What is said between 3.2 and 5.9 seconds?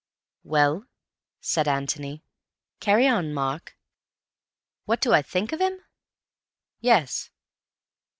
Mark." "What do I think of him?"